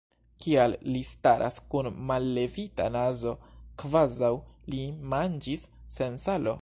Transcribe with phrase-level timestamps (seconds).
[0.43, 3.35] Kial li staras kun mallevita nazo,
[3.83, 4.33] kvazaŭ
[4.75, 4.81] li
[5.13, 6.57] manĝis sen salo?